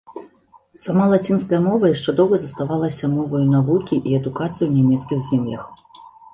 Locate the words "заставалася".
2.45-3.11